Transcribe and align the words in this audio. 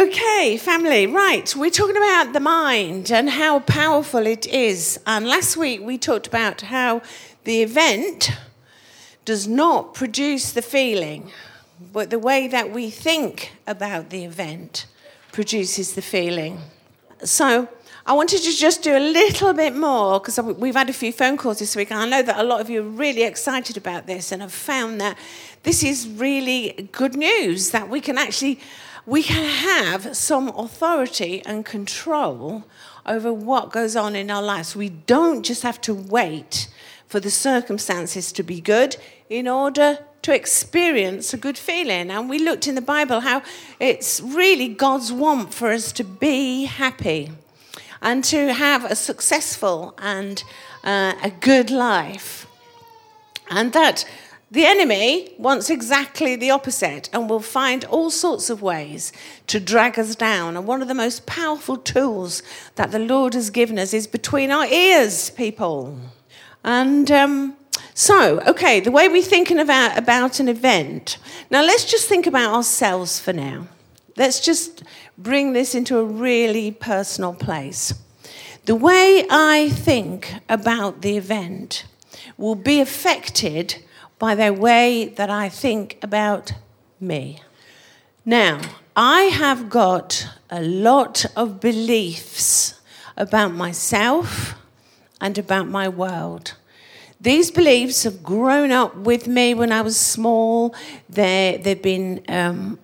Okay, 0.00 0.56
family, 0.56 1.06
right. 1.06 1.54
We're 1.54 1.68
talking 1.68 1.98
about 1.98 2.32
the 2.32 2.40
mind 2.40 3.12
and 3.12 3.28
how 3.28 3.60
powerful 3.60 4.26
it 4.26 4.46
is. 4.46 4.98
And 5.06 5.28
last 5.28 5.58
week 5.58 5.82
we 5.82 5.98
talked 5.98 6.26
about 6.26 6.62
how 6.62 7.02
the 7.44 7.60
event 7.60 8.30
does 9.26 9.46
not 9.46 9.92
produce 9.92 10.52
the 10.52 10.62
feeling, 10.62 11.30
but 11.92 12.08
the 12.08 12.18
way 12.18 12.48
that 12.48 12.72
we 12.72 12.88
think 12.88 13.52
about 13.66 14.08
the 14.08 14.24
event 14.24 14.86
produces 15.32 15.92
the 15.92 16.02
feeling. 16.02 16.60
So, 17.22 17.68
I 18.06 18.14
wanted 18.14 18.40
to 18.42 18.56
just 18.56 18.82
do 18.82 18.96
a 18.96 18.98
little 18.98 19.52
bit 19.52 19.76
more 19.76 20.18
because 20.18 20.40
we've 20.40 20.74
had 20.74 20.88
a 20.88 20.94
few 20.94 21.12
phone 21.12 21.36
calls 21.36 21.58
this 21.58 21.76
week, 21.76 21.92
and 21.92 22.00
I 22.00 22.08
know 22.08 22.22
that 22.22 22.38
a 22.38 22.42
lot 22.42 22.62
of 22.62 22.70
you 22.70 22.80
are 22.80 22.88
really 22.88 23.22
excited 23.22 23.76
about 23.76 24.06
this 24.06 24.32
and 24.32 24.40
have 24.40 24.52
found 24.52 25.00
that 25.02 25.18
this 25.62 25.84
is 25.84 26.08
really 26.08 26.88
good 26.90 27.14
news 27.14 27.70
that 27.72 27.90
we 27.90 28.00
can 28.00 28.16
actually 28.16 28.58
we 29.06 29.22
can 29.22 29.44
have 29.44 30.16
some 30.16 30.48
authority 30.48 31.42
and 31.44 31.64
control 31.64 32.64
over 33.06 33.32
what 33.32 33.72
goes 33.72 33.96
on 33.96 34.14
in 34.14 34.30
our 34.30 34.42
lives. 34.42 34.76
We 34.76 34.90
don't 34.90 35.42
just 35.42 35.62
have 35.62 35.80
to 35.82 35.94
wait 35.94 36.68
for 37.06 37.20
the 37.20 37.30
circumstances 37.30 38.30
to 38.32 38.42
be 38.42 38.60
good 38.60 38.96
in 39.28 39.48
order 39.48 39.98
to 40.22 40.34
experience 40.34 41.32
a 41.32 41.36
good 41.36 41.56
feeling. 41.56 42.10
And 42.10 42.28
we 42.28 42.38
looked 42.38 42.68
in 42.68 42.74
the 42.74 42.82
Bible 42.82 43.20
how 43.20 43.42
it's 43.78 44.20
really 44.20 44.68
God's 44.68 45.12
want 45.12 45.54
for 45.54 45.70
us 45.70 45.92
to 45.92 46.04
be 46.04 46.64
happy 46.64 47.30
and 48.02 48.22
to 48.24 48.52
have 48.52 48.84
a 48.84 48.94
successful 48.94 49.94
and 49.98 50.44
uh, 50.84 51.14
a 51.22 51.30
good 51.30 51.70
life. 51.70 52.46
And 53.50 53.72
that 53.72 54.04
the 54.52 54.66
enemy 54.66 55.32
wants 55.38 55.70
exactly 55.70 56.34
the 56.34 56.50
opposite 56.50 57.08
and 57.12 57.30
will 57.30 57.40
find 57.40 57.84
all 57.84 58.10
sorts 58.10 58.50
of 58.50 58.60
ways 58.60 59.12
to 59.46 59.60
drag 59.60 59.96
us 59.96 60.16
down. 60.16 60.56
And 60.56 60.66
one 60.66 60.82
of 60.82 60.88
the 60.88 60.94
most 60.94 61.24
powerful 61.24 61.76
tools 61.76 62.42
that 62.74 62.90
the 62.90 62.98
Lord 62.98 63.34
has 63.34 63.50
given 63.50 63.78
us 63.78 63.94
is 63.94 64.08
between 64.08 64.50
our 64.50 64.66
ears, 64.66 65.30
people. 65.30 66.00
And 66.64 67.08
um, 67.12 67.56
so, 67.94 68.40
okay, 68.40 68.80
the 68.80 68.90
way 68.90 69.06
we're 69.06 69.22
thinking 69.22 69.60
about, 69.60 69.96
about 69.96 70.40
an 70.40 70.48
event. 70.48 71.18
Now, 71.48 71.62
let's 71.62 71.84
just 71.84 72.08
think 72.08 72.26
about 72.26 72.52
ourselves 72.52 73.20
for 73.20 73.32
now. 73.32 73.68
Let's 74.16 74.40
just 74.40 74.82
bring 75.16 75.52
this 75.52 75.76
into 75.76 75.98
a 75.98 76.04
really 76.04 76.72
personal 76.72 77.34
place. 77.34 77.94
The 78.64 78.74
way 78.74 79.26
I 79.30 79.70
think 79.70 80.34
about 80.48 81.02
the 81.02 81.16
event 81.16 81.84
will 82.36 82.56
be 82.56 82.80
affected 82.80 83.82
by 84.20 84.34
the 84.34 84.52
way 84.52 85.06
that 85.06 85.30
I 85.30 85.48
think 85.48 85.98
about 86.02 86.52
me. 87.00 87.40
Now, 88.24 88.60
I 88.94 89.22
have 89.22 89.70
got 89.70 90.28
a 90.50 90.60
lot 90.60 91.24
of 91.34 91.58
beliefs 91.58 92.78
about 93.16 93.52
myself 93.54 94.54
and 95.22 95.38
about 95.38 95.68
my 95.68 95.88
world. 95.88 96.54
These 97.18 97.50
beliefs 97.50 98.02
have 98.04 98.22
grown 98.22 98.70
up 98.70 98.94
with 98.94 99.26
me 99.26 99.54
when 99.54 99.72
I 99.72 99.80
was 99.80 99.98
small. 99.98 100.74
They, 101.08 101.58
they've 101.64 101.82
been, 101.82 102.22
um, 102.28 102.78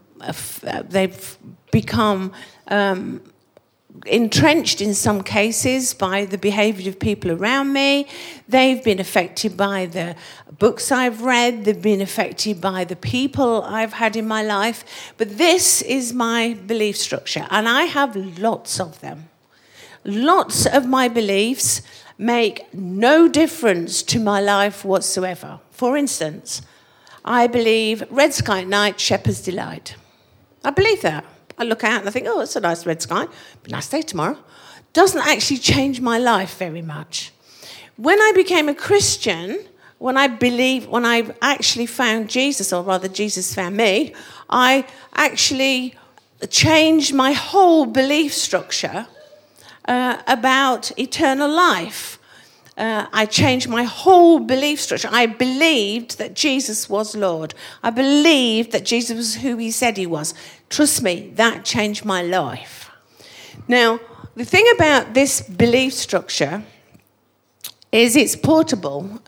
they've 0.89 1.39
become 1.71 2.33
um, 2.69 3.21
entrenched 4.05 4.81
in 4.81 4.95
some 4.95 5.23
cases 5.23 5.95
by 5.95 6.25
the 6.25 6.39
behavior 6.39 6.89
of 6.89 6.99
people 6.99 7.31
around 7.31 7.73
me. 7.73 8.07
They've 8.49 8.83
been 8.83 9.01
affected 9.01 9.57
by 9.57 9.87
the 9.87 10.17
books 10.59 10.93
I've 10.93 11.23
read. 11.23 11.65
They've 11.65 11.81
been 11.81 12.01
affected 12.01 12.61
by 12.61 12.85
the 12.85 12.97
people 12.97 13.63
I've 13.63 13.95
had 13.95 14.17
in 14.17 14.29
my 14.29 14.43
life. 14.43 15.13
But 15.17 15.39
this 15.39 15.83
is 15.83 16.13
my 16.13 16.55
belief 16.67 16.97
structure, 16.97 17.47
and 17.51 17.69
I 17.69 17.85
have 17.85 18.17
lots 18.39 18.81
of 18.81 19.01
them. 19.01 19.29
Lots 20.05 20.67
of 20.67 20.87
my 20.87 21.09
beliefs 21.09 21.83
make 22.19 22.73
no 22.73 23.29
difference 23.29 24.03
to 24.05 24.21
my 24.21 24.41
life 24.41 24.85
whatsoever. 24.85 25.61
For 25.71 25.97
instance, 25.97 26.63
I 27.25 27.47
believe 27.49 28.05
red 28.11 28.33
sky 28.33 28.61
at 28.61 28.69
night, 28.69 29.01
shepherd's 29.01 29.43
delight. 29.43 29.97
I 30.65 30.71
believe 30.71 31.03
that. 31.03 31.25
I 31.59 31.65
look 31.65 31.85
out 31.85 32.01
and 32.01 32.09
I 32.09 32.13
think, 32.13 32.27
oh, 32.29 32.41
it's 32.41 32.57
a 32.57 32.61
nice 32.61 32.87
red 32.87 33.03
sky. 33.03 33.27
Be 33.63 33.71
nice 33.71 33.89
day 33.89 34.03
tomorrow. 34.03 34.39
Doesn't 34.93 35.27
actually 35.27 35.59
change 35.59 36.01
my 36.01 36.19
life 36.19 36.59
very 36.59 36.83
much. 36.83 37.33
When 37.97 38.21
I 38.21 38.33
became 38.35 38.69
a 38.69 38.75
Christian, 38.75 39.59
when 39.99 40.17
I 40.17 40.27
believe, 40.27 40.87
when 40.87 41.07
I 41.07 41.31
actually 41.41 41.87
found 41.87 42.29
Jesus, 42.29 42.73
or 42.73 42.83
rather 42.83 43.09
Jesus 43.09 43.55
found 43.55 43.77
me, 43.77 44.15
I 44.51 44.87
actually 45.15 45.95
changed 46.51 47.15
my 47.15 47.33
whole 47.33 47.87
belief 47.87 48.35
structure 48.35 49.07
uh, 49.89 50.23
about 50.27 50.97
eternal 50.99 51.51
life. 51.51 52.19
Uh, 52.77 53.07
I 53.13 53.25
changed 53.25 53.69
my 53.69 53.85
whole 53.85 54.39
belief 54.39 54.81
structure. 54.81 55.09
I 55.11 55.27
believed 55.27 56.19
that 56.19 56.35
Jesus 56.35 56.91
was 56.91 57.17
Lord. 57.17 57.55
I 57.83 57.89
believed 57.91 58.73
that 58.73 58.85
Jesus 58.85 59.17
was 59.17 59.35
who 59.37 59.57
he 59.57 59.71
said 59.71 59.97
he 59.97 60.07
was. 60.07 60.35
Trust 60.69 61.03
me, 61.03 61.33
that 61.37 61.65
changed 61.65 62.05
my 62.05 62.23
life. 62.23 62.91
Now, 63.67 63.99
the 64.35 64.45
thing 64.45 64.67
about 64.75 65.15
this 65.15 65.41
belief 65.41 65.95
structure 65.95 66.63
is 67.91 68.15
it's 68.15 68.37
portable. 68.37 69.23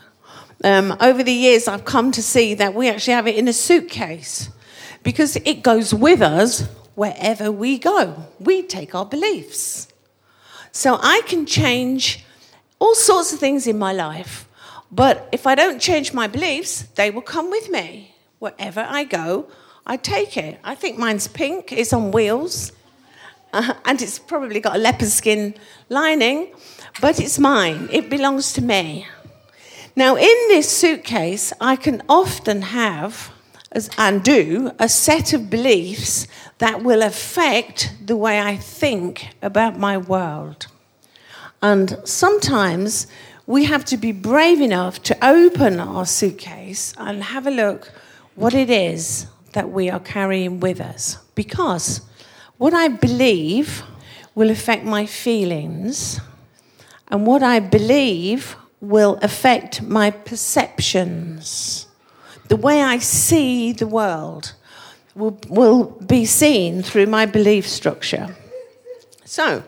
Um, 0.63 0.95
over 1.01 1.23
the 1.23 1.33
years, 1.33 1.69
I've 1.69 1.87
come 1.87 2.13
to 2.13 2.23
see 2.23 2.53
that 2.55 2.75
we 2.75 2.91
actually 2.91 3.15
have 3.15 3.27
it 3.27 3.37
in 3.37 3.49
a 3.49 3.53
suitcase 3.55 4.51
because 5.03 5.37
it 5.37 5.63
goes 5.63 5.95
with 5.95 6.21
us 6.21 6.69
wherever 6.95 7.51
we 7.51 7.79
go. 7.79 8.25
We 8.39 8.63
take 8.63 8.95
our 8.95 9.07
beliefs. 9.07 9.89
So 10.73 10.99
I 11.01 11.23
can 11.27 11.47
change 11.47 12.25
all 12.79 12.95
sorts 12.95 13.33
of 13.33 13.39
things 13.39 13.67
in 13.67 13.79
my 13.79 13.93
life, 13.93 14.49
but 14.91 15.29
if 15.33 15.47
I 15.47 15.55
don't 15.55 15.81
change 15.81 16.13
my 16.13 16.27
beliefs, 16.27 16.83
they 16.95 17.11
will 17.11 17.23
come 17.23 17.51
with 17.51 17.71
me. 17.71 18.15
Wherever 18.39 18.87
I 18.89 19.05
go, 19.05 19.49
I 19.87 19.97
take 19.97 20.37
it. 20.37 20.59
I 20.63 20.75
think 20.75 20.99
mine's 20.99 21.29
pink, 21.29 21.73
it's 21.73 21.93
on 21.93 22.13
wheels, 22.13 22.73
uh, 23.53 23.75
and 23.85 24.01
it's 24.01 24.19
probably 24.19 24.61
got 24.61 24.77
a 24.77 24.79
leopard 24.79 25.09
skin 25.09 25.55
lining, 25.89 26.55
but 27.01 27.21
it's 27.21 27.39
mine. 27.39 27.89
It 27.93 28.09
belongs 28.09 28.53
to 28.55 28.63
me. 28.63 29.07
Now, 29.97 30.17
in 30.17 30.37
this 30.49 30.71
suitcase, 30.71 31.53
I 31.61 31.77
can 31.77 32.03
often 32.09 32.63
have 32.63 33.33
and 33.99 34.23
do 34.23 34.71
a 34.79 34.89
set 34.89 35.33
of 35.33 35.51
beliefs 35.51 36.27
that 36.59 36.83
will 36.83 37.03
affect 37.03 37.93
the 38.05 38.17
way 38.17 38.41
I 38.41 38.57
think 38.57 39.29
about 39.43 39.79
my 39.79 39.99
world. 39.99 40.69
And 41.63 41.99
sometimes 42.05 43.07
we 43.47 43.65
have 43.65 43.85
to 43.87 43.97
be 43.97 44.13
brave 44.13 44.61
enough 44.61 45.03
to 45.05 45.17
open 45.27 45.81
our 45.81 46.07
suitcase 46.07 46.95
and 46.99 47.23
have 47.23 47.47
a 47.47 47.51
look 47.51 47.93
what 48.35 48.55
it 48.55 48.71
is 48.71 49.27
that 49.53 49.71
we 49.71 49.91
are 49.91 50.01
carrying 50.01 50.61
with 50.61 50.81
us. 50.81 51.17
Because 51.35 52.03
what 52.59 52.75
I 52.75 52.89
believe 52.89 53.83
will 54.35 54.51
affect 54.51 54.85
my 54.85 55.07
feelings, 55.07 56.21
and 57.09 57.27
what 57.27 57.43
I 57.43 57.59
believe 57.59 58.55
will 58.81 59.19
affect 59.23 59.83
my 59.83 60.11
perceptions. 60.11 61.87
The 62.49 62.57
way 62.57 62.83
I 62.83 62.99
see 62.99 63.73
the 63.73 63.87
world 63.87 64.53
will, 65.15 65.39
will 65.49 65.85
be 65.85 66.25
seen 66.25 66.83
through 66.83 67.07
my 67.07 67.27
belief 67.27 67.67
structure. 67.69 68.37
So, 69.25 69.65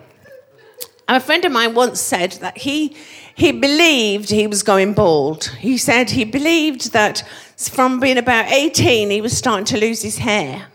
a 1.17 1.21
friend 1.21 1.45
of 1.45 1.53
mine 1.53 1.75
once 1.75 2.01
said 2.01 2.33
that 2.33 2.59
he, 2.59 2.97
he 3.35 3.53
believed 3.53 4.31
he 4.31 4.47
was 4.47 4.63
going 4.63 4.95
bald. 4.95 5.47
He 5.59 5.77
said 5.77 6.11
he 6.11 6.25
believed 6.25 6.93
that 6.93 7.23
from 7.57 8.01
being 8.01 8.19
about 8.19 8.51
18, 8.51 9.11
he 9.11 9.21
was 9.21 9.37
starting 9.37 9.65
to 9.67 9.79
lose 9.79 10.03
his 10.03 10.19
hair. 10.19 10.67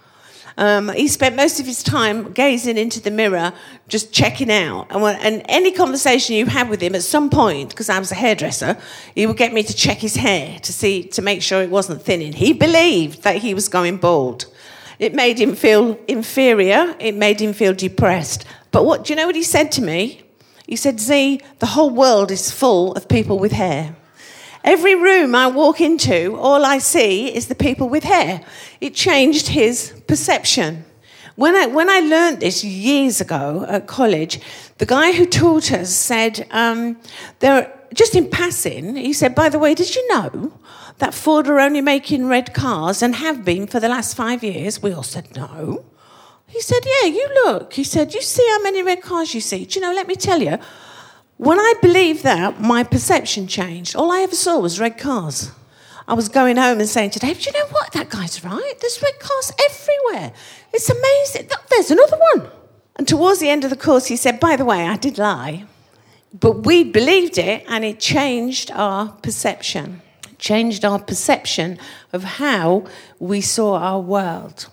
Um, 0.58 0.90
he 0.90 1.08
spent 1.08 1.36
most 1.36 1.60
of 1.60 1.66
his 1.66 1.84
time 1.84 2.32
gazing 2.32 2.78
into 2.78 3.02
the 3.02 3.12
mirror, 3.12 3.52
just 3.90 4.14
checking 4.14 4.52
out. 4.52 4.88
And, 4.90 5.02
when, 5.02 5.20
and 5.20 5.42
any 5.50 5.72
conversation 5.72 6.36
you 6.36 6.46
had 6.46 6.70
with 6.70 6.82
him 6.82 6.96
at 6.96 7.04
some 7.04 7.30
point, 7.30 7.70
because 7.70 7.90
I 7.90 8.00
was 8.00 8.12
a 8.12 8.16
hairdresser, 8.16 8.78
he 9.14 9.28
would 9.28 9.38
get 9.38 9.54
me 9.54 9.64
to 9.64 9.74
check 9.74 9.98
his 9.98 10.16
hair 10.16 10.60
to 10.60 10.74
see 10.74 11.04
to 11.04 11.22
make 11.22 11.42
sure 11.42 11.62
it 11.62 11.70
wasn't 11.70 12.02
thinning. 12.02 12.32
He 12.32 12.54
believed 12.54 13.24
that 13.24 13.38
he 13.38 13.54
was 13.54 13.68
going 13.68 13.98
bald. 13.98 14.46
It 14.98 15.14
made 15.14 15.40
him 15.40 15.56
feel 15.56 16.00
inferior. 16.08 16.96
It 17.00 17.16
made 17.16 17.42
him 17.42 17.52
feel 17.52 17.74
depressed. 17.74 18.46
But 18.72 18.86
what 18.86 19.04
do 19.04 19.14
you 19.14 19.18
know 19.18 19.26
what 19.26 19.36
he 19.36 19.44
said 19.44 19.72
to 19.74 19.82
me? 19.82 20.25
He 20.68 20.76
said, 20.76 21.00
Z, 21.00 21.42
the 21.60 21.68
whole 21.68 21.92
world 21.92 22.32
is 22.32 22.52
full 22.52 22.94
of 22.94 23.08
people 23.08 23.38
with 23.38 23.52
hair. 23.52 23.96
Every 24.64 24.96
room 24.96 25.36
I 25.36 25.46
walk 25.48 25.80
into, 25.80 26.36
all 26.38 26.66
I 26.66 26.80
see 26.80 27.34
is 27.34 27.48
the 27.48 27.56
people 27.56 27.88
with 27.88 28.04
hair. 28.04 28.42
It 28.82 28.96
changed 28.96 29.50
his 29.50 29.94
perception. 30.08 30.86
When 31.36 31.56
I, 31.56 31.68
when 31.68 31.90
I 31.90 32.00
learned 32.00 32.40
this 32.40 32.64
years 32.64 33.22
ago 33.22 33.66
at 33.68 33.86
college, 33.86 34.40
the 34.80 34.86
guy 34.86 35.12
who 35.12 35.26
taught 35.26 35.72
us 35.72 35.94
said, 35.94 36.48
um, 36.50 36.98
there, 37.40 37.72
just 37.94 38.16
in 38.16 38.30
passing, 38.30 38.96
he 38.96 39.14
said, 39.14 39.36
by 39.36 39.50
the 39.50 39.60
way, 39.60 39.76
did 39.76 39.94
you 39.96 40.08
know 40.08 40.54
that 40.98 41.14
Ford 41.14 41.48
are 41.48 41.60
only 41.60 41.82
making 41.82 42.28
red 42.28 42.54
cars 42.54 43.04
and 43.04 43.16
have 43.16 43.46
been 43.46 43.68
for 43.68 43.80
the 43.80 43.90
last 43.90 44.16
five 44.16 44.44
years? 44.44 44.82
We 44.82 44.94
all 44.94 45.04
said, 45.04 45.36
no. 45.36 45.86
He 46.56 46.62
said, 46.62 46.86
Yeah, 46.86 47.10
you 47.10 47.28
look. 47.44 47.74
He 47.74 47.84
said, 47.84 48.14
You 48.14 48.22
see 48.22 48.48
how 48.52 48.62
many 48.64 48.82
red 48.82 49.02
cars 49.02 49.34
you 49.34 49.42
see? 49.42 49.66
Do 49.66 49.78
you 49.78 49.86
know, 49.86 49.94
let 49.94 50.08
me 50.08 50.16
tell 50.16 50.42
you, 50.42 50.58
when 51.36 51.60
I 51.60 51.74
believed 51.82 52.24
that, 52.24 52.62
my 52.62 52.82
perception 52.86 53.46
changed. 53.46 53.94
All 53.94 54.10
I 54.10 54.22
ever 54.22 54.36
saw 54.36 54.58
was 54.60 54.80
red 54.80 54.98
cars. 54.98 55.52
I 56.08 56.14
was 56.14 56.30
going 56.30 56.56
home 56.56 56.80
and 56.80 56.88
saying 56.88 57.10
to 57.10 57.20
Dave, 57.20 57.42
Do 57.42 57.50
you 57.50 57.60
know 57.60 57.68
what? 57.72 57.92
That 57.92 58.10
guy's 58.10 58.42
right. 58.46 58.74
There's 58.80 59.02
red 59.04 59.20
cars 59.20 59.52
everywhere. 59.70 60.32
It's 60.72 60.90
amazing. 60.90 61.50
There's 61.70 61.92
another 61.92 62.18
one. 62.34 62.50
And 62.96 63.06
towards 63.06 63.42
the 63.42 63.50
end 63.50 63.66
of 63.66 63.70
the 63.70 63.76
course, 63.76 64.06
he 64.06 64.16
said, 64.16 64.40
By 64.40 64.56
the 64.56 64.64
way, 64.64 64.88
I 64.88 64.96
did 64.96 65.18
lie. 65.18 65.66
But 66.34 66.66
we 66.66 66.86
believed 66.86 67.38
it 67.38 67.66
and 67.68 67.84
it 67.84 68.00
changed 68.00 68.72
our 68.72 69.10
perception, 69.10 70.02
changed 70.38 70.86
our 70.86 71.00
perception 71.00 71.80
of 72.14 72.24
how 72.24 72.86
we 73.20 73.42
saw 73.42 73.78
our 73.78 74.00
world. 74.00 74.70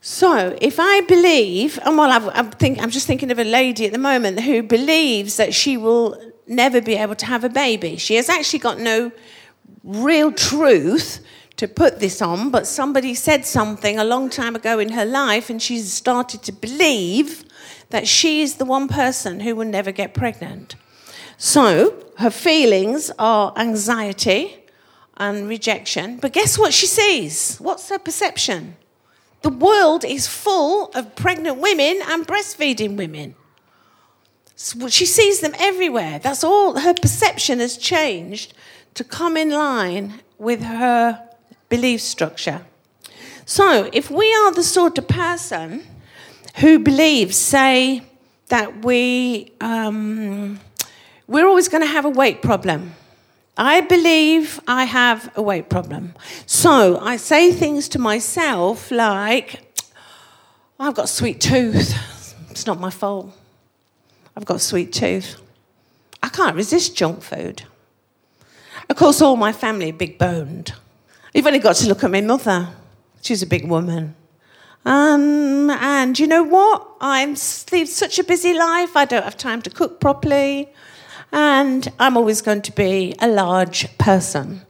So, 0.00 0.56
if 0.60 0.78
I 0.78 1.00
believe, 1.02 1.78
and 1.84 1.98
well, 1.98 2.30
I'm, 2.32 2.50
think, 2.52 2.80
I'm 2.80 2.90
just 2.90 3.06
thinking 3.06 3.30
of 3.32 3.38
a 3.38 3.44
lady 3.44 3.86
at 3.86 3.92
the 3.92 3.98
moment 3.98 4.40
who 4.40 4.62
believes 4.62 5.36
that 5.36 5.52
she 5.54 5.76
will 5.76 6.16
never 6.46 6.80
be 6.80 6.94
able 6.94 7.16
to 7.16 7.26
have 7.26 7.42
a 7.42 7.48
baby. 7.48 7.96
She 7.96 8.14
has 8.14 8.28
actually 8.28 8.60
got 8.60 8.78
no 8.78 9.10
real 9.82 10.30
truth 10.32 11.20
to 11.56 11.66
put 11.66 11.98
this 11.98 12.22
on, 12.22 12.50
but 12.50 12.66
somebody 12.68 13.14
said 13.14 13.44
something 13.44 13.98
a 13.98 14.04
long 14.04 14.30
time 14.30 14.54
ago 14.54 14.78
in 14.78 14.90
her 14.90 15.04
life, 15.04 15.50
and 15.50 15.60
she's 15.60 15.92
started 15.92 16.42
to 16.44 16.52
believe 16.52 17.44
that 17.90 18.06
she 18.06 18.40
is 18.40 18.56
the 18.56 18.64
one 18.64 18.86
person 18.86 19.40
who 19.40 19.56
will 19.56 19.66
never 19.66 19.90
get 19.90 20.14
pregnant. 20.14 20.76
So 21.36 22.04
her 22.18 22.30
feelings 22.30 23.10
are 23.18 23.52
anxiety 23.56 24.64
and 25.16 25.48
rejection. 25.48 26.18
But 26.18 26.32
guess 26.32 26.56
what 26.56 26.72
she 26.72 26.86
sees? 26.86 27.58
What's 27.58 27.88
her 27.88 27.98
perception? 27.98 28.76
The 29.42 29.50
world 29.50 30.04
is 30.04 30.26
full 30.26 30.90
of 30.94 31.14
pregnant 31.14 31.58
women 31.58 32.00
and 32.06 32.26
breastfeeding 32.26 32.96
women. 32.96 33.34
So 34.56 34.88
she 34.88 35.06
sees 35.06 35.40
them 35.40 35.54
everywhere. 35.58 36.18
That's 36.18 36.42
all. 36.42 36.80
Her 36.80 36.94
perception 36.94 37.60
has 37.60 37.76
changed 37.76 38.54
to 38.94 39.04
come 39.04 39.36
in 39.36 39.50
line 39.50 40.20
with 40.38 40.62
her 40.62 41.28
belief 41.68 42.00
structure. 42.00 42.62
So, 43.44 43.88
if 43.92 44.10
we 44.10 44.34
are 44.34 44.52
the 44.52 44.62
sort 44.62 44.98
of 44.98 45.08
person 45.08 45.82
who 46.56 46.78
believes 46.80 47.36
say 47.36 48.02
that 48.48 48.84
we 48.84 49.52
um, 49.60 50.60
we're 51.26 51.46
always 51.46 51.68
going 51.68 51.82
to 51.82 51.88
have 51.88 52.04
a 52.04 52.10
weight 52.10 52.42
problem. 52.42 52.94
I 53.60 53.80
believe 53.80 54.60
I 54.68 54.84
have 54.84 55.32
a 55.36 55.42
weight 55.42 55.68
problem. 55.68 56.14
So 56.46 57.00
I 57.00 57.16
say 57.16 57.50
things 57.50 57.88
to 57.88 57.98
myself 57.98 58.92
like, 58.92 59.82
I've 60.78 60.94
got 60.94 61.08
sweet 61.08 61.40
tooth. 61.40 61.92
It's 62.50 62.66
not 62.66 62.78
my 62.78 62.90
fault. 62.90 63.36
I've 64.36 64.44
got 64.44 64.60
sweet 64.60 64.92
tooth. 64.92 65.40
I 66.22 66.28
can't 66.28 66.54
resist 66.54 66.96
junk 66.96 67.22
food. 67.22 67.64
Of 68.88 68.96
course, 68.96 69.20
all 69.20 69.34
my 69.34 69.52
family 69.52 69.90
are 69.90 69.92
big 69.92 70.18
boned. 70.18 70.72
You've 71.34 71.46
only 71.46 71.58
got 71.58 71.74
to 71.76 71.88
look 71.88 72.04
at 72.04 72.10
my 72.12 72.20
mother. 72.20 72.68
She's 73.22 73.42
a 73.42 73.46
big 73.46 73.66
woman. 73.68 74.14
Um, 74.84 75.68
and 75.70 76.16
you 76.16 76.28
know 76.28 76.44
what? 76.44 76.86
I'm 77.00 77.34
such 77.34 78.20
a 78.20 78.24
busy 78.24 78.54
life. 78.54 78.96
I 78.96 79.04
don't 79.04 79.24
have 79.24 79.36
time 79.36 79.62
to 79.62 79.70
cook 79.70 80.00
properly, 80.00 80.68
and 81.32 81.92
I'm 81.98 82.16
always 82.16 82.40
going 82.40 82.62
to 82.62 82.72
be 82.72 83.14
a 83.20 83.28
large 83.28 83.96
person. 83.98 84.62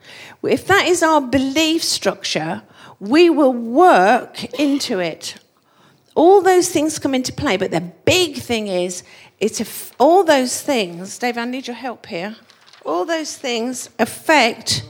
If 0.42 0.66
that 0.66 0.86
is 0.86 1.02
our 1.02 1.20
belief 1.20 1.82
structure, 1.82 2.62
we 3.00 3.30
will 3.30 3.52
work 3.52 4.44
into 4.58 4.98
it. 4.98 5.36
All 6.14 6.42
those 6.42 6.68
things 6.68 6.98
come 6.98 7.14
into 7.14 7.32
play, 7.32 7.56
but 7.56 7.70
the 7.70 7.80
big 7.80 8.36
thing 8.36 8.66
is, 8.66 9.04
it's 9.38 9.92
all 9.98 10.24
those 10.24 10.60
things. 10.60 11.16
Dave, 11.18 11.38
I 11.38 11.44
need 11.44 11.68
your 11.68 11.76
help 11.76 12.06
here. 12.06 12.36
All 12.84 13.04
those 13.04 13.36
things 13.36 13.90
affect 13.98 14.84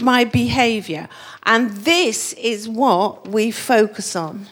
my 0.00 0.24
behavior. 0.24 1.08
And 1.44 1.70
this 1.70 2.32
is 2.32 2.68
what 2.68 3.28
we 3.28 3.50
focus 3.50 4.16
on. 4.16 4.46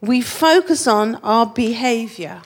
We 0.00 0.20
focus 0.20 0.86
on 0.86 1.16
our 1.16 1.46
behavior. 1.46 2.42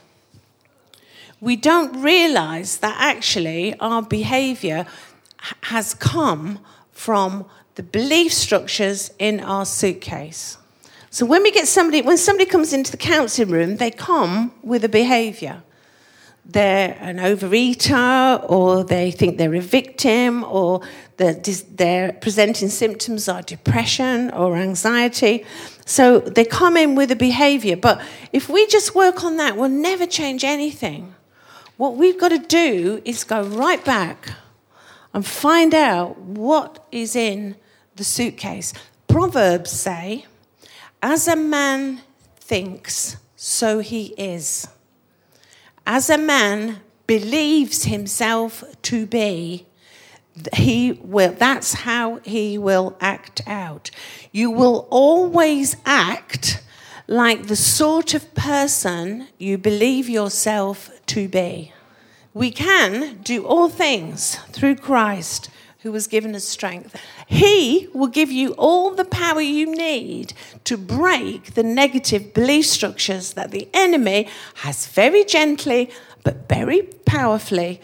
We 1.40 1.56
don't 1.56 2.02
realize 2.02 2.78
that 2.78 2.96
actually 2.98 3.78
our 3.80 4.02
behavior 4.02 4.86
has 5.62 5.94
come 5.94 6.58
from 6.92 7.46
the 7.76 7.82
belief 7.82 8.32
structures 8.32 9.12
in 9.18 9.40
our 9.40 9.64
suitcase. 9.64 10.58
So 11.10 11.24
when 11.24 11.42
we 11.42 11.52
get 11.52 11.68
somebody, 11.68 12.02
when 12.02 12.18
somebody 12.18 12.48
comes 12.50 12.72
into 12.72 12.90
the 12.90 12.96
counseling 12.96 13.50
room, 13.50 13.76
they 13.76 13.90
come 13.90 14.52
with 14.62 14.84
a 14.84 14.88
behavior 14.88 15.62
they're 16.48 16.96
an 17.00 17.18
overeater 17.18 18.42
or 18.48 18.82
they 18.82 19.10
think 19.10 19.36
they're 19.36 19.54
a 19.54 19.60
victim 19.60 20.44
or 20.44 20.80
they're, 21.18 22.12
presenting 22.20 22.70
symptoms 22.70 23.28
are 23.28 23.42
depression 23.42 24.30
or 24.30 24.56
anxiety. 24.56 25.44
So 25.84 26.20
they 26.20 26.46
come 26.46 26.76
in 26.78 26.94
with 26.94 27.10
a 27.10 27.16
behavior. 27.16 27.76
But 27.76 28.00
if 28.32 28.48
we 28.48 28.66
just 28.66 28.94
work 28.94 29.24
on 29.24 29.36
that, 29.36 29.56
we'll 29.58 29.68
never 29.68 30.06
change 30.06 30.42
anything. 30.42 31.14
What 31.78 31.96
we've 31.96 32.20
got 32.20 32.28
to 32.28 32.38
do 32.38 33.00
is 33.06 33.24
go 33.24 33.42
right 33.42 33.82
back 33.82 34.28
and 35.14 35.24
find 35.24 35.74
out 35.74 36.18
what 36.18 36.86
is 36.92 37.16
in 37.16 37.56
the 37.96 38.04
suitcase. 38.04 38.74
Proverbs 39.06 39.70
say, 39.70 40.26
as 41.02 41.26
a 41.26 41.36
man 41.36 42.02
thinks, 42.38 43.16
so 43.36 43.78
he 43.78 44.14
is 44.18 44.68
as 45.88 46.10
a 46.10 46.18
man 46.18 46.80
believes 47.06 47.84
himself 47.84 48.62
to 48.82 49.06
be, 49.06 49.64
he 50.52 50.92
will 51.02 51.32
that's 51.32 51.72
how 51.72 52.16
he 52.18 52.56
will 52.56 52.96
act 53.00 53.40
out 53.44 53.90
you 54.30 54.52
will 54.52 54.86
always 54.88 55.74
act 55.84 56.62
like 57.08 57.48
the 57.48 57.56
sort 57.56 58.14
of 58.14 58.32
person 58.34 59.26
you 59.36 59.58
believe 59.58 60.08
yourself 60.08 60.92
to 61.08 61.28
be 61.28 61.72
we 62.38 62.50
can 62.52 63.18
do 63.22 63.44
all 63.44 63.68
things 63.68 64.36
through 64.52 64.76
Christ 64.76 65.50
who 65.80 65.92
has 65.94 66.06
given 66.06 66.36
us 66.36 66.44
strength. 66.44 66.94
He 67.26 67.88
will 67.92 68.06
give 68.08 68.30
you 68.30 68.52
all 68.52 68.92
the 68.92 69.04
power 69.04 69.40
you 69.40 69.74
need 69.74 70.34
to 70.62 70.76
break 70.76 71.54
the 71.54 71.64
negative 71.64 72.34
belief 72.34 72.66
structures 72.66 73.32
that 73.32 73.50
the 73.50 73.68
enemy 73.74 74.28
has 74.56 74.86
very 74.86 75.24
gently 75.24 75.90
but 76.22 76.48
very 76.48 76.82
powerfully 77.06 77.80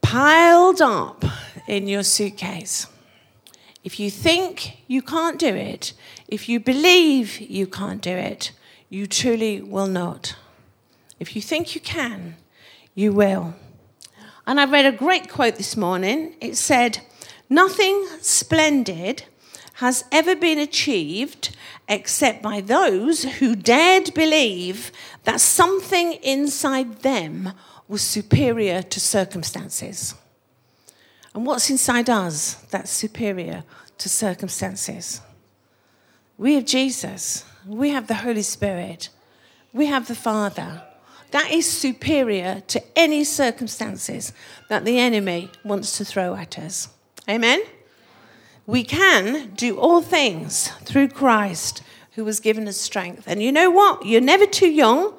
piled 0.00 0.80
up 0.80 1.24
in 1.66 1.86
your 1.86 2.02
suitcase. 2.02 2.86
If 3.84 4.00
you 4.00 4.10
think 4.10 4.78
you 4.86 5.02
can't 5.02 5.38
do 5.38 5.54
it, 5.54 5.92
if 6.28 6.48
you 6.48 6.60
believe 6.60 7.40
you 7.40 7.66
can't 7.66 8.00
do 8.00 8.12
it, 8.12 8.52
you 8.88 9.06
truly 9.06 9.60
will 9.60 9.86
not. 9.86 10.34
If 11.20 11.36
you 11.36 11.42
think 11.42 11.74
you 11.74 11.80
can, 11.80 12.36
you 12.96 13.12
will. 13.12 13.54
And 14.46 14.58
I 14.58 14.64
read 14.64 14.86
a 14.86 14.96
great 14.96 15.30
quote 15.30 15.56
this 15.56 15.76
morning. 15.76 16.34
It 16.40 16.56
said, 16.56 16.98
Nothing 17.48 18.06
splendid 18.20 19.22
has 19.74 20.04
ever 20.10 20.34
been 20.34 20.58
achieved 20.58 21.54
except 21.88 22.42
by 22.42 22.60
those 22.60 23.24
who 23.24 23.54
dared 23.54 24.12
believe 24.14 24.90
that 25.24 25.40
something 25.40 26.14
inside 26.14 27.02
them 27.02 27.52
was 27.86 28.02
superior 28.02 28.82
to 28.82 28.98
circumstances. 28.98 30.14
And 31.34 31.44
what's 31.44 31.68
inside 31.68 32.08
us 32.08 32.54
that's 32.70 32.90
superior 32.90 33.62
to 33.98 34.08
circumstances? 34.08 35.20
We 36.38 36.54
have 36.54 36.64
Jesus, 36.64 37.44
we 37.66 37.90
have 37.90 38.06
the 38.06 38.14
Holy 38.14 38.42
Spirit, 38.42 39.10
we 39.72 39.86
have 39.86 40.08
the 40.08 40.14
Father. 40.14 40.82
That 41.30 41.50
is 41.50 41.70
superior 41.70 42.62
to 42.68 42.82
any 42.96 43.24
circumstances 43.24 44.32
that 44.68 44.84
the 44.84 44.98
enemy 44.98 45.50
wants 45.64 45.98
to 45.98 46.04
throw 46.04 46.34
at 46.34 46.58
us. 46.58 46.88
Amen? 47.28 47.60
We 48.66 48.84
can 48.84 49.50
do 49.54 49.78
all 49.78 50.02
things 50.02 50.68
through 50.84 51.08
Christ 51.08 51.82
who 52.12 52.26
has 52.26 52.40
given 52.40 52.66
us 52.66 52.76
strength. 52.76 53.24
And 53.26 53.42
you 53.42 53.52
know 53.52 53.70
what? 53.70 54.06
You're 54.06 54.20
never 54.20 54.46
too 54.46 54.68
young 54.70 55.14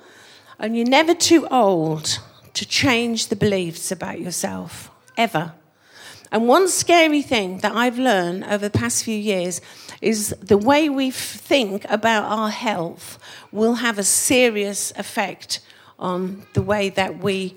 and 0.60 0.76
you're 0.76 0.88
never 0.88 1.14
too 1.14 1.48
old 1.50 2.20
to 2.54 2.66
change 2.66 3.28
the 3.28 3.36
beliefs 3.36 3.92
about 3.92 4.20
yourself, 4.20 4.90
ever. 5.16 5.54
And 6.32 6.48
one 6.48 6.68
scary 6.68 7.22
thing 7.22 7.60
that 7.60 7.74
I've 7.74 8.00
learned 8.00 8.44
over 8.46 8.58
the 8.58 8.70
past 8.70 9.04
few 9.04 9.16
years 9.16 9.62
is 10.02 10.36
the 10.42 10.58
way 10.58 10.90
we 10.90 11.12
think 11.12 11.86
about 11.90 12.26
our 12.26 12.50
health 12.50 13.18
will 13.52 13.76
have 13.76 13.98
a 13.98 14.04
serious 14.04 14.92
effect 14.98 15.62
on 16.00 16.46
the 16.54 16.62
way 16.62 16.89
that 16.89 17.20
we 17.20 17.54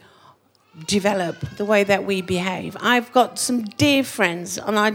develop, 0.86 1.40
the 1.56 1.64
way 1.64 1.84
that 1.84 2.04
we 2.04 2.22
behave. 2.22 2.76
I've 2.80 3.12
got 3.12 3.38
some 3.38 3.64
dear 3.64 4.02
friends, 4.04 4.58
and 4.58 4.78
I, 4.78 4.92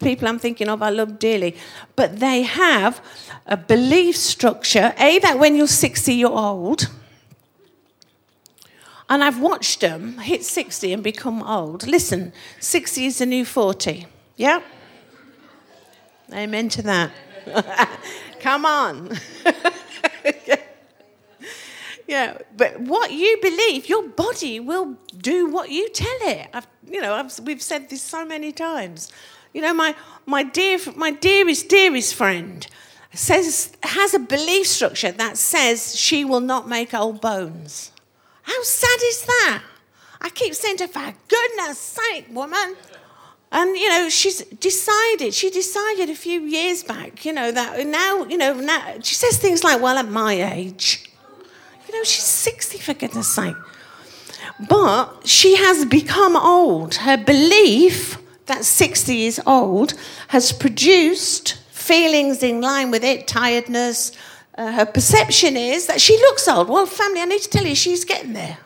people 0.00 0.28
I'm 0.28 0.38
thinking 0.38 0.68
of 0.68 0.82
I 0.82 0.90
love 0.90 1.18
dearly. 1.18 1.56
But 1.96 2.20
they 2.20 2.42
have 2.42 3.00
a 3.46 3.56
belief 3.56 4.16
structure, 4.16 4.94
A, 4.98 5.18
that 5.20 5.38
when 5.38 5.56
you're 5.56 5.66
60, 5.66 6.14
you're 6.14 6.30
old. 6.30 6.88
And 9.08 9.24
I've 9.24 9.40
watched 9.40 9.80
them 9.80 10.18
hit 10.18 10.44
60 10.44 10.92
and 10.92 11.02
become 11.02 11.42
old. 11.42 11.86
Listen, 11.88 12.32
60 12.60 13.06
is 13.06 13.18
the 13.18 13.26
new 13.26 13.44
40. 13.44 14.06
Yeah? 14.36 14.62
Amen 16.32 16.68
to 16.68 16.82
that. 16.82 17.10
Come 18.40 18.64
on. 18.64 19.18
yeah, 22.10 22.38
but 22.56 22.80
what 22.80 23.12
you 23.12 23.38
believe, 23.40 23.88
your 23.88 24.02
body 24.08 24.58
will 24.58 24.96
do 25.16 25.46
what 25.46 25.70
you 25.70 25.88
tell 25.90 26.18
it. 26.22 26.48
I've, 26.52 26.66
you 26.84 27.00
know, 27.00 27.14
I've, 27.14 27.38
we've 27.38 27.62
said 27.62 27.88
this 27.88 28.02
so 28.02 28.26
many 28.26 28.50
times. 28.50 29.12
You 29.54 29.62
know, 29.62 29.72
my, 29.72 29.94
my, 30.26 30.42
dear, 30.42 30.80
my 30.96 31.12
dearest, 31.12 31.68
dearest 31.68 32.16
friend 32.16 32.66
says, 33.12 33.76
has 33.84 34.12
a 34.12 34.18
belief 34.18 34.66
structure 34.66 35.12
that 35.12 35.38
says 35.38 35.94
she 35.94 36.24
will 36.24 36.40
not 36.40 36.68
make 36.68 36.92
old 36.92 37.20
bones. 37.20 37.92
How 38.42 38.60
sad 38.64 38.98
is 39.04 39.22
that? 39.26 39.62
I 40.20 40.30
keep 40.30 40.56
saying 40.56 40.78
to 40.78 40.88
her, 40.88 40.92
for 40.92 41.14
goodness 41.28 41.78
sake, 41.78 42.26
woman. 42.32 42.74
And, 43.52 43.76
you 43.76 43.88
know, 43.88 44.08
she's 44.08 44.42
decided, 44.42 45.32
she 45.32 45.50
decided 45.50 46.10
a 46.10 46.16
few 46.16 46.40
years 46.40 46.82
back, 46.82 47.24
you 47.24 47.32
know, 47.32 47.52
that 47.52 47.86
now, 47.86 48.24
you 48.24 48.36
know, 48.36 48.54
now, 48.54 48.96
she 49.00 49.14
says 49.14 49.38
things 49.38 49.62
like, 49.62 49.80
well, 49.80 49.96
at 49.96 50.08
my 50.08 50.34
age. 50.54 51.09
You 51.90 51.98
know, 51.98 52.04
she's 52.04 52.22
60, 52.22 52.78
for 52.78 52.94
goodness 52.94 53.34
sake. 53.34 53.56
But 54.68 55.26
she 55.26 55.56
has 55.56 55.84
become 55.84 56.36
old. 56.36 56.94
Her 56.94 57.16
belief 57.16 58.16
that 58.46 58.64
60 58.64 59.26
is 59.26 59.40
old 59.44 59.94
has 60.28 60.52
produced 60.52 61.54
feelings 61.72 62.44
in 62.44 62.60
line 62.60 62.92
with 62.92 63.02
it, 63.02 63.26
tiredness. 63.26 64.12
Uh, 64.56 64.70
her 64.70 64.86
perception 64.86 65.56
is 65.56 65.88
that 65.88 66.00
she 66.00 66.16
looks 66.18 66.46
old. 66.46 66.68
Well, 66.68 66.86
family, 66.86 67.22
I 67.22 67.24
need 67.24 67.40
to 67.40 67.50
tell 67.50 67.66
you, 67.66 67.74
she's 67.74 68.04
getting 68.04 68.34
there. 68.34 68.58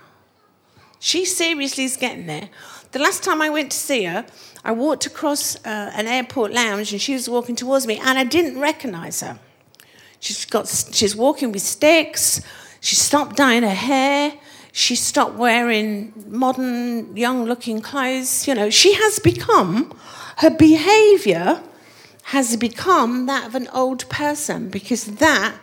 She 1.00 1.24
seriously 1.24 1.84
is 1.84 1.96
getting 1.96 2.26
there. 2.26 2.50
The 2.92 2.98
last 2.98 3.24
time 3.24 3.40
I 3.40 3.48
went 3.48 3.72
to 3.72 3.78
see 3.78 4.04
her, 4.04 4.26
I 4.62 4.72
walked 4.72 5.06
across 5.06 5.56
uh, 5.64 5.92
an 5.94 6.06
airport 6.06 6.52
lounge 6.52 6.92
and 6.92 7.00
she 7.00 7.14
was 7.14 7.30
walking 7.30 7.56
towards 7.56 7.86
me 7.86 7.98
and 8.04 8.18
I 8.18 8.24
didn't 8.24 8.60
recognize 8.60 9.22
her. 9.22 9.38
She's, 10.20 10.44
got, 10.44 10.68
she's 10.68 11.16
walking 11.16 11.52
with 11.52 11.62
sticks. 11.62 12.42
She 12.84 12.96
stopped 12.96 13.36
dyeing 13.36 13.62
her 13.62 13.70
hair. 13.70 14.34
She 14.70 14.94
stopped 14.94 15.36
wearing 15.36 16.12
modern, 16.28 17.16
young 17.16 17.46
looking 17.46 17.80
clothes. 17.80 18.46
You 18.46 18.54
know, 18.54 18.68
she 18.68 18.92
has 18.92 19.18
become, 19.18 19.98
her 20.36 20.50
behavior 20.50 21.62
has 22.24 22.58
become 22.58 23.24
that 23.24 23.46
of 23.46 23.54
an 23.54 23.68
old 23.72 24.06
person 24.10 24.68
because 24.68 25.06
that 25.16 25.56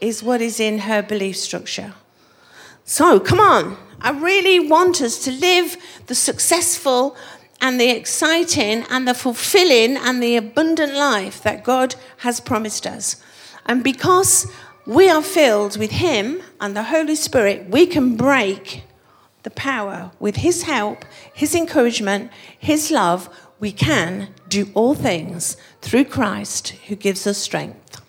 is 0.00 0.24
what 0.24 0.40
is 0.40 0.58
in 0.58 0.80
her 0.80 1.02
belief 1.02 1.36
structure. 1.36 1.94
So, 2.84 3.20
come 3.20 3.38
on. 3.38 3.76
I 4.00 4.10
really 4.10 4.58
want 4.58 5.00
us 5.00 5.22
to 5.22 5.30
live 5.30 5.76
the 6.08 6.16
successful 6.16 7.16
and 7.60 7.80
the 7.80 7.90
exciting 7.90 8.84
and 8.90 9.06
the 9.06 9.14
fulfilling 9.14 9.96
and 9.96 10.20
the 10.20 10.36
abundant 10.36 10.94
life 10.94 11.44
that 11.44 11.62
God 11.62 11.94
has 12.18 12.40
promised 12.40 12.88
us. 12.88 13.22
And 13.66 13.84
because 13.84 14.50
we 14.86 15.10
are 15.10 15.22
filled 15.22 15.76
with 15.76 15.90
Him 15.90 16.40
and 16.60 16.76
the 16.76 16.84
Holy 16.84 17.16
Spirit, 17.16 17.68
we 17.68 17.86
can 17.86 18.16
break 18.16 18.84
the 19.42 19.50
power 19.50 20.12
with 20.20 20.36
His 20.36 20.62
help, 20.62 21.04
His 21.34 21.54
encouragement, 21.54 22.30
His 22.58 22.90
love. 22.90 23.28
We 23.58 23.72
can 23.72 24.28
do 24.48 24.70
all 24.74 24.94
things 24.94 25.56
through 25.80 26.04
Christ 26.04 26.68
who 26.88 26.94
gives 26.94 27.26
us 27.26 27.38
strength. 27.38 28.00